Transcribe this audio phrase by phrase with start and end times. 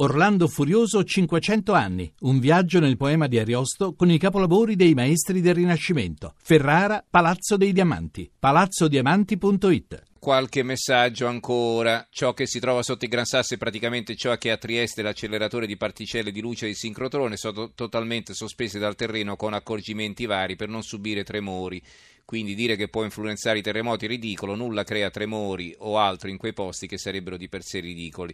[0.00, 5.40] Orlando Furioso 500 anni, un viaggio nel poema di Ariosto con i capolavori dei maestri
[5.40, 6.34] del Rinascimento.
[6.40, 10.02] Ferrara, Palazzo dei Diamanti, palazzodiamanti.it.
[10.20, 12.06] Qualche messaggio ancora.
[12.10, 15.66] Ciò che si trova sotto i Gran Sassi è praticamente ciò che a Trieste l'acceleratore
[15.66, 20.68] di particelle di luce di sincrotrone sono totalmente sospesi dal terreno con accorgimenti vari per
[20.68, 21.82] non subire tremori.
[22.24, 26.36] Quindi dire che può influenzare i terremoti è ridicolo, nulla crea tremori o altro in
[26.36, 28.32] quei posti che sarebbero di per sé ridicoli.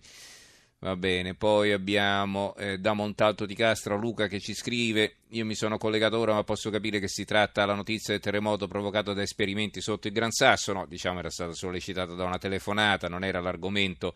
[0.84, 5.54] Va bene, poi abbiamo eh, da Montalto di Castro Luca che ci scrive: Io mi
[5.54, 9.22] sono collegato ora, ma posso capire che si tratta della notizia del terremoto provocato da
[9.22, 10.74] esperimenti sotto il Gran Sasso.
[10.74, 14.14] No, diciamo era stata sollecitata da una telefonata, non era l'argomento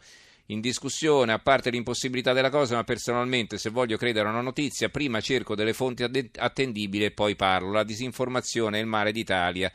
[0.49, 4.91] in discussione, a parte l'impossibilità della cosa, ma personalmente se voglio credere a una notizia,
[4.91, 6.03] prima cerco delle fonti
[6.37, 7.73] attendibili e poi parlo.
[7.73, 9.73] La disinformazione è il male d'Italia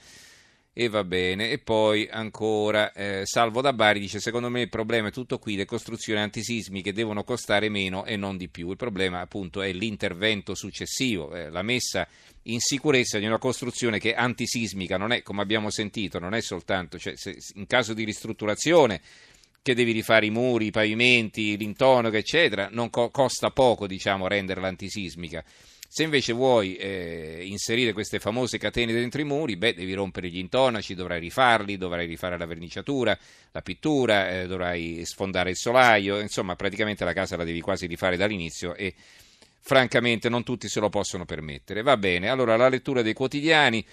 [0.74, 1.52] e va bene.
[1.52, 5.56] E poi ancora eh, Salvo da Bari dice: Secondo me il problema è tutto qui,
[5.56, 8.72] le costruzioni antisismiche devono costare meno e non di più.
[8.72, 12.08] Il problema appunto è l'intervento successivo, eh, la messa
[12.48, 16.98] in sicurezza di una costruzione che antisismica non è, come abbiamo sentito, non è soltanto
[16.98, 19.00] cioè, se, in caso di ristrutturazione
[19.62, 24.68] che devi rifare i muri, i pavimenti, l'intonaco, eccetera, non co- costa poco, diciamo, renderla
[24.68, 25.42] antisismica.
[25.96, 30.40] Se invece vuoi eh, inserire queste famose catene dentro i muri, beh, devi rompere gli
[30.40, 33.16] intonaci, dovrai rifarli, dovrai rifare la verniciatura,
[33.52, 38.18] la pittura, eh, dovrai sfondare il solaio, insomma, praticamente la casa la devi quasi rifare
[38.18, 38.96] dall'inizio e
[39.60, 41.84] francamente non tutti se lo possono permettere.
[41.84, 43.86] Va bene, allora la lettura dei quotidiani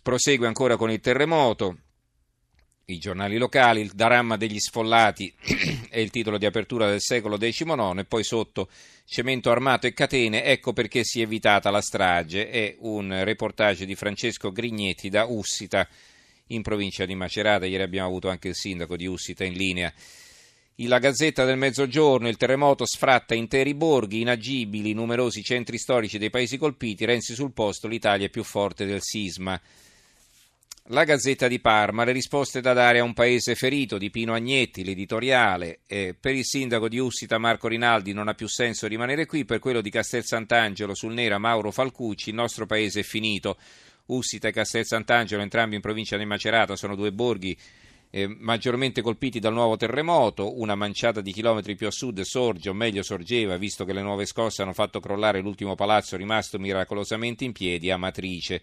[0.00, 1.76] prosegue ancora con il terremoto
[2.92, 5.32] i giornali locali, il daramma degli sfollati
[5.88, 8.68] è il titolo di apertura del secolo XIX e poi sotto
[9.04, 13.94] cemento armato e catene, ecco perché si è evitata la strage, è un reportage di
[13.94, 15.88] Francesco Grignetti da Ussita
[16.48, 19.92] in provincia di Macerata, ieri abbiamo avuto anche il sindaco di Ussita in linea.
[20.84, 26.56] La Gazzetta del Mezzogiorno, il terremoto sfratta interi borghi, inagibili, numerosi centri storici dei paesi
[26.56, 29.60] colpiti, Renzi sul posto, l'Italia è più forte del sisma.
[30.92, 34.82] La Gazzetta di Parma, le risposte da dare a un paese ferito di Pino Agnetti,
[34.82, 35.82] l'editoriale.
[35.86, 39.60] Eh, per il sindaco di Ussita Marco Rinaldi non ha più senso rimanere qui, per
[39.60, 43.56] quello di Castel Sant'Angelo sul Nera Mauro Falcucci il nostro paese è finito.
[44.06, 47.56] Ussita e Castel Sant'Angelo, entrambi in provincia di Macerata, sono due borghi
[48.10, 50.58] eh, maggiormente colpiti dal nuovo terremoto.
[50.58, 54.26] Una manciata di chilometri più a sud sorge, o meglio sorgeva, visto che le nuove
[54.26, 58.60] scosse hanno fatto crollare l'ultimo palazzo rimasto miracolosamente in piedi a Matrice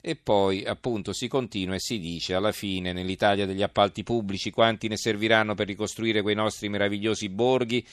[0.00, 4.88] e poi appunto si continua e si dice alla fine nell'Italia degli appalti pubblici quanti
[4.88, 7.86] ne serviranno per ricostruire quei nostri meravigliosi borghi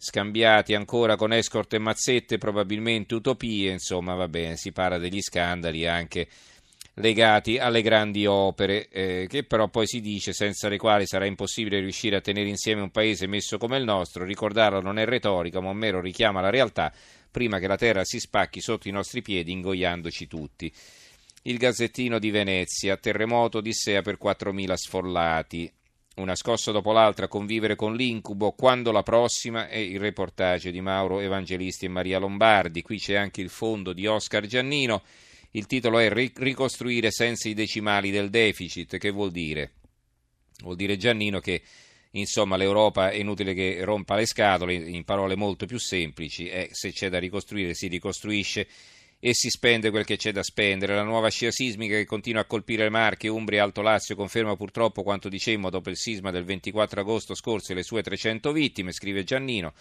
[0.00, 5.86] scambiati ancora con escort e mazzette, probabilmente utopie, insomma va bene, si parla degli scandali
[5.86, 6.28] anche
[6.94, 11.80] legati alle grandi opere, eh, che però poi si dice senza le quali sarà impossibile
[11.80, 15.70] riuscire a tenere insieme un paese messo come il nostro, ricordarlo non è retorica, ma
[15.70, 16.92] un mero richiama alla realtà,
[17.30, 20.72] prima che la terra si spacchi sotto i nostri piedi ingoiandoci tutti.
[21.42, 25.72] Il Gazzettino di Venezia, terremoto Odissea per 4.000 sfollati.
[26.16, 31.20] Una scossa dopo l'altra convivere con l'incubo, quando la prossima è il reportage di Mauro
[31.20, 32.82] Evangelisti e Maria Lombardi.
[32.82, 35.04] Qui c'è anche il fondo di Oscar Giannino.
[35.52, 38.98] Il titolo è Ricostruire senza i decimali del deficit.
[38.98, 39.74] Che vuol dire?
[40.62, 41.62] Vuol dire Giannino che
[42.12, 46.90] insomma l'Europa è inutile che rompa le scatole, in parole molto più semplici, è se
[46.90, 48.66] c'è da ricostruire si ricostruisce
[49.20, 50.94] e si spende quel che c'è da spendere.
[50.94, 55.02] La nuova scia sismica che continua a colpire Marche, Umbria e Alto Lazio conferma purtroppo
[55.02, 59.24] quanto dicemmo dopo il sisma del 24 agosto scorso e le sue 300 vittime, scrive
[59.24, 59.74] Giannino.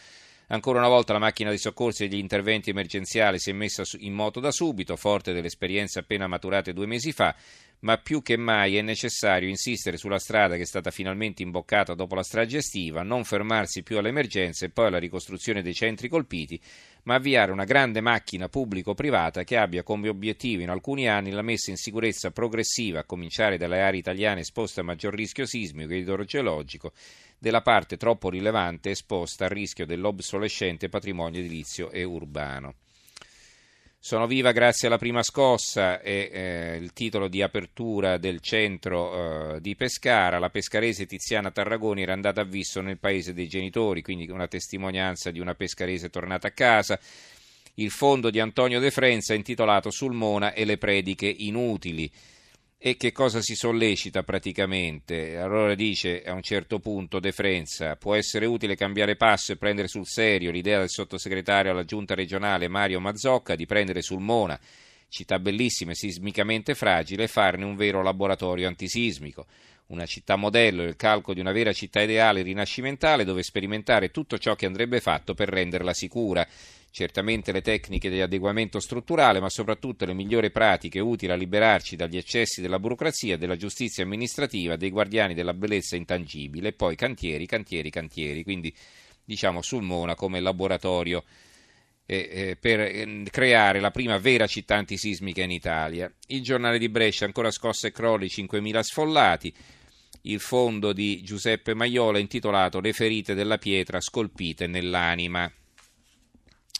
[0.49, 4.13] Ancora una volta la macchina dei soccorsi e degli interventi emergenziali si è messa in
[4.13, 7.35] moto da subito, forte delle esperienze appena maturate due mesi fa,
[7.79, 12.15] ma più che mai è necessario insistere sulla strada che è stata finalmente imboccata dopo
[12.15, 16.59] la strage estiva, non fermarsi più alle emergenze e poi alla ricostruzione dei centri colpiti,
[17.03, 21.71] ma avviare una grande macchina pubblico-privata che abbia come obiettivo in alcuni anni la messa
[21.71, 26.93] in sicurezza progressiva, a cominciare dalle aree italiane esposte a maggior rischio sismico e idrogeologico,
[27.39, 32.75] della parte troppo rilevante esposta al rischio dell'obsolescente patrimonio edilizio e urbano.
[33.99, 39.59] Sono viva grazie alla prima scossa è eh, il titolo di apertura del centro eh,
[39.59, 40.39] di Pescara.
[40.39, 45.29] La pescarese Tiziana Tarragoni era andata a visto nel paese dei genitori, quindi una testimonianza
[45.31, 46.97] di una pescarese tornata a casa.
[47.73, 52.09] Il fondo di Antonio De Frenza intitolato Sulmona e le prediche inutili.
[52.79, 55.37] E che cosa si sollecita praticamente?
[55.37, 59.87] Allora dice a un certo punto De Frenza, può essere utile cambiare passo e prendere
[59.87, 64.59] sul serio l'idea del sottosegretario alla giunta regionale Mario Mazzocca di prendere sul Mona,
[65.09, 69.45] città bellissima e sismicamente fragile, e farne un vero laboratorio antisismico.
[69.87, 74.55] una città modello il calco di una vera città ideale rinascimentale dove sperimentare tutto ciò
[74.55, 76.45] che andrebbe fatto per renderla sicura.
[76.89, 82.17] Certamente le tecniche di adeguamento strutturale, ma soprattutto le migliori pratiche utili a liberarci dagli
[82.17, 87.89] eccessi della burocrazia, della giustizia amministrativa, dei guardiani della bellezza intangibile, e poi cantieri, cantieri,
[87.89, 88.43] cantieri.
[88.43, 88.73] Quindi
[89.23, 91.23] diciamo Sulmona come laboratorio
[92.07, 96.11] per eh, creare la prima vera città antisismica in Italia.
[96.27, 99.53] Il giornale di Brescia, ancora scosse e crolli, 5.000 sfollati.
[100.21, 105.51] Il fondo di Giuseppe Maiola intitolato Le ferite della pietra scolpite nell'anima.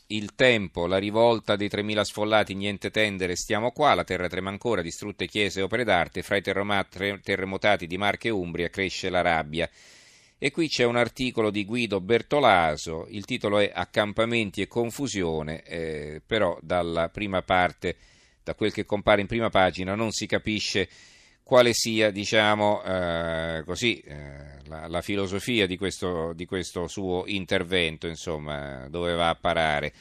[0.08, 4.82] Il tempo, la rivolta dei 3.000 sfollati, niente tende, restiamo qua, la terra trema ancora,
[4.82, 9.70] distrutte chiese e opere d'arte, fra i terremotati di Marche e Umbria cresce la rabbia.
[10.40, 16.22] E qui c'è un articolo di Guido Bertolaso, il titolo è Accampamenti e confusione, eh,
[16.24, 17.96] però dalla prima parte,
[18.44, 20.88] da quel che compare in prima pagina, non si capisce
[21.42, 28.06] quale sia, diciamo, eh, così, eh, la, la, filosofia di questo, di questo suo intervento,
[28.06, 29.92] insomma, dove va a parare.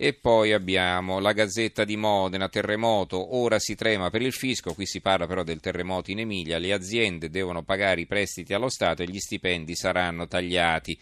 [0.00, 4.86] E poi abbiamo la Gazzetta di Modena, terremoto, ora si trema per il fisco, qui
[4.86, 9.02] si parla però del terremoto in Emilia, le aziende devono pagare i prestiti allo Stato
[9.02, 10.96] e gli stipendi saranno tagliati.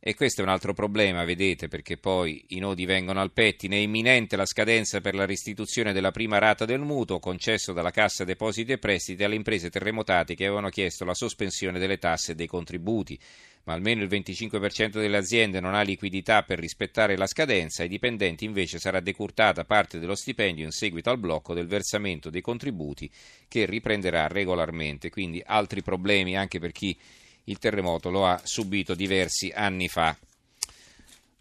[0.00, 3.76] E questo è un altro problema, vedete, perché poi i nodi vengono al pettine.
[3.76, 8.24] È imminente la scadenza per la restituzione della prima rata del mutuo concesso dalla Cassa
[8.24, 12.48] Depositi e Prestiti alle imprese terremotate che avevano chiesto la sospensione delle tasse e dei
[12.48, 13.16] contributi
[13.64, 18.44] ma almeno il 25% delle aziende non ha liquidità per rispettare la scadenza, ai dipendenti
[18.44, 23.10] invece sarà decurtata parte dello stipendio in seguito al blocco del versamento dei contributi
[23.48, 25.10] che riprenderà regolarmente.
[25.10, 26.96] Quindi altri problemi anche per chi
[27.44, 30.16] il terremoto lo ha subito diversi anni fa.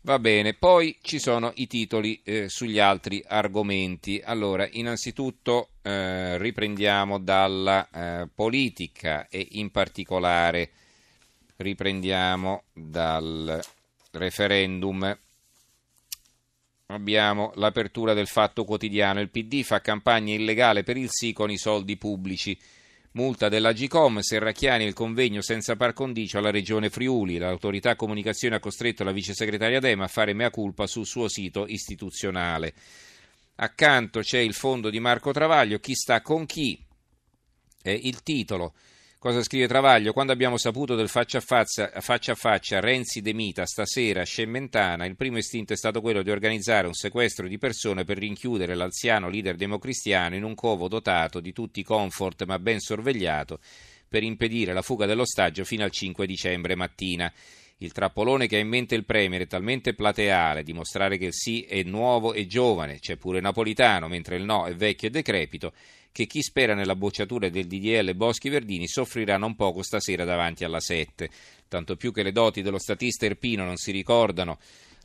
[0.08, 4.22] Va bene, poi ci sono i titoli eh, sugli altri argomenti.
[4.24, 10.70] Allora, innanzitutto eh, riprendiamo dalla eh, politica e in particolare
[11.58, 13.60] Riprendiamo dal
[14.12, 15.18] referendum.
[16.86, 19.20] Abbiamo l'apertura del fatto quotidiano.
[19.22, 22.58] Il PD fa campagna illegale per il sì con i soldi pubblici.
[23.14, 27.40] Multa della Gcom, Serracchiani il convegno senza par condicio alla regione Friuli.
[27.40, 31.66] L'autorità comunicazione ha costretto la vice segretaria Dema a fare mea culpa sul suo sito
[31.66, 32.76] istituzionale.
[33.56, 36.80] Accanto c'è il fondo di Marco Travaglio, chi sta con chi?
[37.82, 38.76] È il titolo.
[39.20, 40.14] Cosa scrive Travaglio?
[40.14, 44.26] Quando abbiamo saputo del faccia a faccia, faccia, a faccia Renzi De Mita stasera a
[44.26, 48.76] Scemmentana, il primo istinto è stato quello di organizzare un sequestro di persone per rinchiudere
[48.76, 53.60] l'anziano leader democristiano in un covo dotato di tutti i comfort ma ben sorvegliato
[54.08, 57.34] per impedire la fuga dell'ostaggio fino al 5 dicembre mattina.
[57.78, 61.62] Il trappolone che ha in mente il Premier è talmente plateale, dimostrare che il sì
[61.62, 65.74] è nuovo e giovane, c'è pure Napolitano, mentre il no è vecchio e decrepito,
[66.12, 70.80] che chi spera nella bocciatura del DDL Boschi Verdini soffrirà non poco stasera davanti alla
[70.80, 71.30] 7,
[71.68, 74.58] tanto più che le doti dello statista Erpino non si ricordano.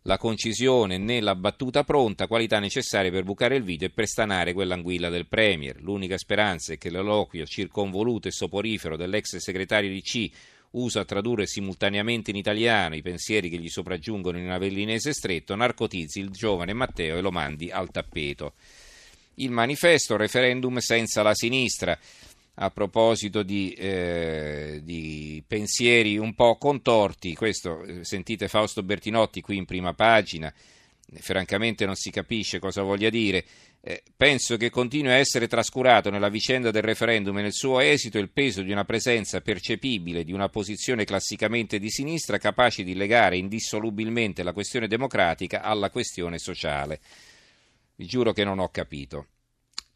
[0.07, 4.53] La concisione né la battuta pronta, qualità necessarie per bucare il video e per stanare
[4.53, 5.81] quell'anguilla del Premier.
[5.81, 10.29] L'unica speranza è che l'eloquio circonvoluto e soporifero dell'ex segretario di C
[10.73, 16.19] usa a tradurre simultaneamente in italiano i pensieri che gli sopraggiungono in avellinese stretto, narcotizzi
[16.19, 18.55] il giovane Matteo e lo mandi al tappeto
[19.37, 21.99] il manifesto referendum senza la sinistra.
[22.56, 29.56] A proposito di, eh, di pensieri un po' contorti, questo eh, sentite Fausto Bertinotti qui
[29.56, 30.52] in prima pagina,
[31.20, 33.44] francamente non si capisce cosa voglia dire.
[33.84, 38.19] Eh, penso che continui a essere trascurato nella vicenda del referendum e nel suo esito
[38.19, 43.39] il peso di una presenza percepibile di una posizione classicamente di sinistra capace di legare
[43.39, 47.01] indissolubilmente la questione democratica alla questione sociale.
[47.94, 49.27] Vi giuro che non ho capito.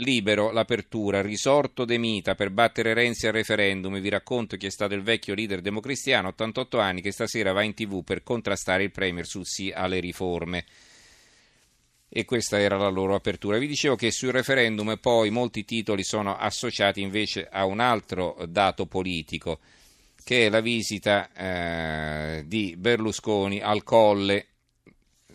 [0.01, 3.99] Libero, l'apertura, risorto De Mita per battere Renzi al referendum.
[3.99, 7.73] Vi racconto chi è stato il vecchio leader democristiano, 88 anni, che stasera va in
[7.73, 10.67] tv per contrastare il Premier sul sì alle riforme.
[12.11, 13.57] E questa era la loro apertura.
[13.57, 18.85] Vi dicevo che sul referendum poi molti titoli sono associati invece a un altro dato
[18.85, 19.61] politico,
[20.23, 24.56] che è la visita eh, di Berlusconi al Colle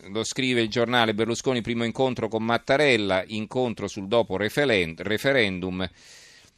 [0.08, 5.88] lo scrive il giornale Berlusconi primo incontro con Mattarella, incontro sul dopo referendum.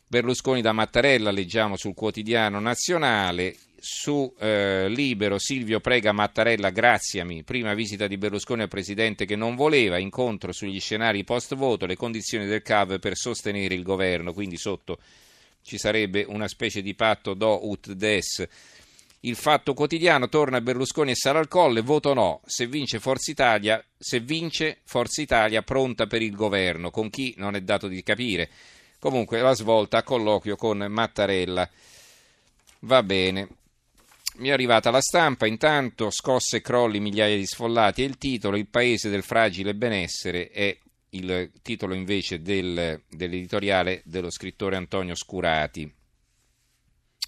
[0.07, 3.57] Berlusconi da Mattarella, leggiamo sul quotidiano nazionale.
[3.87, 9.57] Su eh, Libero Silvio prega Mattarella graziami, prima visita di Berlusconi al presidente che non
[9.57, 14.57] voleva, incontro sugli scenari post voto, le condizioni del CAV per sostenere il governo, quindi
[14.57, 14.99] sotto
[15.65, 18.47] ci sarebbe una specie di patto do ut des
[19.25, 23.83] il fatto quotidiano torna Berlusconi e Sara al Colle, voto no, se vince Forza Italia,
[23.97, 28.51] se vince Forza Italia pronta per il governo, con chi non è dato di capire.
[28.99, 31.69] Comunque la svolta a colloquio con Mattarella.
[32.81, 33.49] Va bene.
[34.37, 38.57] Mi è arrivata la stampa, intanto scosse e crolli migliaia di sfollati e il titolo
[38.57, 40.77] Il paese del fragile benessere è
[41.11, 46.04] il titolo invece del, dell'editoriale dello scrittore Antonio Scurati.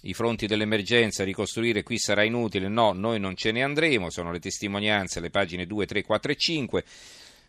[0.07, 4.39] I fronti dell'emergenza, ricostruire qui sarà inutile, no, noi non ce ne andremo, sono le
[4.39, 6.83] testimonianze, le pagine 2, 3, 4 e 5.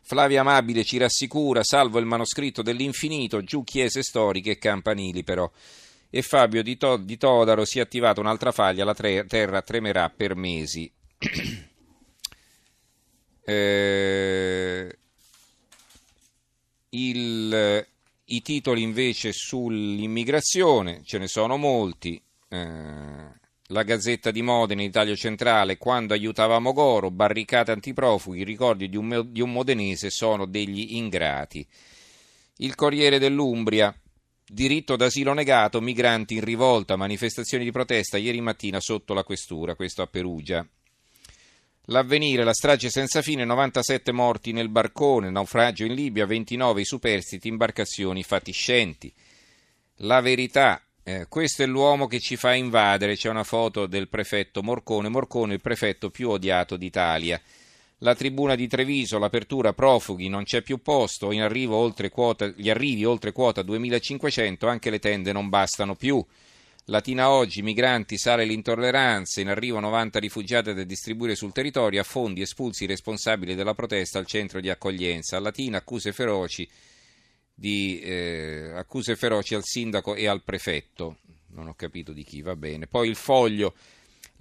[0.02, 5.48] Flavia Amabile ci rassicura, salvo il manoscritto dell'infinito, giù chiese storiche e campanili però
[6.10, 10.08] e Fabio di, to- di Todaro si è attivata un'altra faglia, la tre- terra tremerà
[10.10, 10.90] per mesi.
[13.44, 14.98] eh,
[16.90, 17.86] il,
[18.24, 22.20] I titoli invece sull'immigrazione, ce ne sono molti.
[22.49, 23.37] Eh,
[23.71, 29.26] la Gazzetta di Modena, Italia Centrale, quando aiutavamo Goro, barricate antiprofughi, i ricordi di un,
[29.31, 31.67] di un modenese sono degli ingrati.
[32.57, 33.95] Il Corriere dell'Umbria,
[34.50, 40.00] Diritto d'asilo negato, migranti in rivolta, manifestazioni di protesta ieri mattina sotto la questura, questo
[40.00, 40.67] a Perugia.
[41.90, 47.49] L'avvenire, la strage senza fine, 97 morti nel barcone, naufragio in Libia, 29 i superstiti,
[47.49, 49.12] imbarcazioni fatiscenti.
[49.97, 54.62] La verità, eh, questo è l'uomo che ci fa invadere, c'è una foto del prefetto
[54.62, 57.40] Morcone, Morcone il prefetto più odiato d'Italia.
[58.00, 62.68] La tribuna di Treviso, l'apertura profughi, non c'è più posto, in arrivo oltre quota, gli
[62.68, 66.22] arrivi oltre quota 2500, anche le tende non bastano più.
[66.84, 72.42] Latina oggi, migranti, sale l'intolleranza, in arrivo 90 rifugiati da distribuire sul territorio, a fondi
[72.42, 75.40] espulsi i responsabili della protesta al centro di accoglienza.
[75.40, 76.68] Latina accuse feroci,
[77.58, 81.16] di, eh, accuse feroci al sindaco e al prefetto.
[81.48, 82.86] Non ho capito di chi, va bene.
[82.86, 83.74] Poi il foglio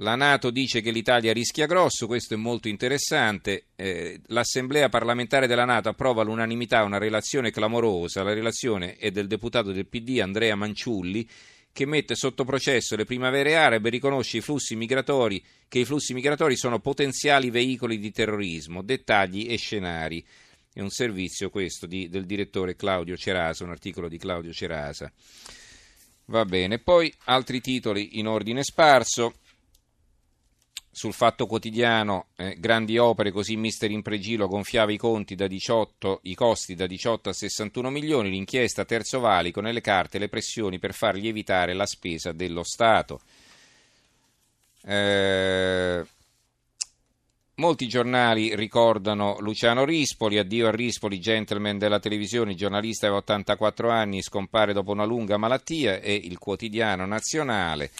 [0.01, 3.69] la Nato dice che l'Italia rischia grosso, questo è molto interessante.
[3.75, 8.21] Eh, L'Assemblea parlamentare della Nato approva all'unanimità una relazione clamorosa.
[8.21, 11.27] La relazione è del deputato del PD Andrea Manciulli
[11.73, 16.13] che mette sotto processo le primavere arabe e riconosce i flussi migratori, che i flussi
[16.13, 20.23] migratori sono potenziali veicoli di terrorismo, dettagli e scenari.
[20.77, 25.11] È un servizio questo di, del direttore Claudio Cerasa, un articolo di Claudio Cerasa.
[26.25, 29.39] Va bene, poi altri titoli in ordine sparso
[30.91, 36.35] sul Fatto Quotidiano, eh, grandi opere, così Mister Impregilo gonfiava i, conti da 18, i
[36.35, 41.15] costi da 18 a 61 milioni, l'inchiesta Terzo Valico nelle carte le pressioni per far
[41.15, 43.21] lievitare la spesa dello Stato.
[44.83, 46.05] Eh,
[47.57, 54.21] molti giornali ricordano Luciano Rispoli, addio a Rispoli, gentleman della televisione, giornalista aveva 84 anni,
[54.21, 57.91] scompare dopo una lunga malattia e il quotidiano nazionale.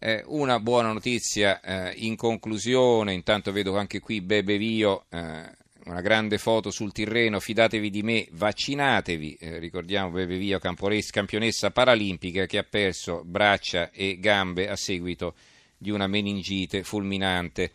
[0.00, 5.56] Eh, una buona notizia eh, in conclusione, intanto vedo anche qui Bebe Vio, eh,
[5.86, 12.46] una grande foto sul Tirreno, fidatevi di me, vaccinatevi, eh, ricordiamo Bebe Vio, campionessa paralimpica
[12.46, 15.34] che ha perso braccia e gambe a seguito
[15.78, 17.72] di una meningite fulminante.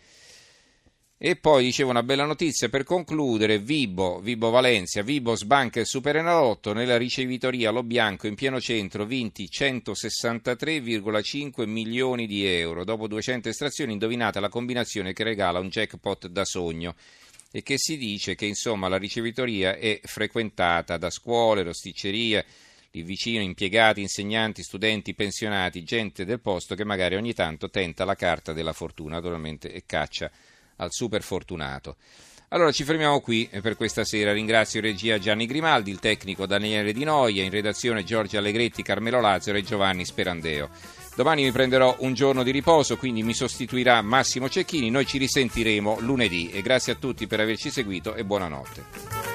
[1.25, 6.73] E poi dicevo una bella notizia per concludere, Vibo, Vibo Valencia, Vibo sbanca il Superenalotto
[6.73, 12.83] nella ricevitoria Lo Bianco in pieno centro, vinti 163,5 milioni di euro.
[12.83, 16.93] Dopo 200 estrazioni indovinate la combinazione che regala un jackpot da sogno
[17.53, 22.45] e che si dice che insomma la ricevitoria è frequentata da scuole, rosticcerie,
[22.91, 28.15] lì vicino impiegati, insegnanti, studenti, pensionati, gente del posto che magari ogni tanto tenta la
[28.15, 30.29] carta della fortuna, naturalmente e caccia
[30.77, 31.97] al super fortunato.
[32.49, 34.31] Allora ci fermiamo qui per questa sera.
[34.31, 39.19] Ringrazio in regia Gianni Grimaldi, il tecnico Daniele Di Noia, in redazione Giorgio Allegretti, Carmelo
[39.19, 40.69] Lazzaro e Giovanni Sperandeo.
[41.15, 44.91] Domani mi prenderò un giorno di riposo, quindi mi sostituirà Massimo Cecchini.
[44.91, 49.32] Noi ci risentiremo lunedì e grazie a tutti per averci seguito e buonanotte.